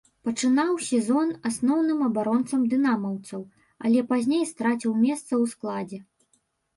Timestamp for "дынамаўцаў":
2.71-3.41